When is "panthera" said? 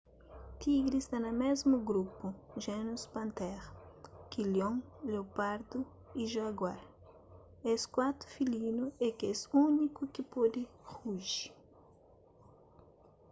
3.13-3.67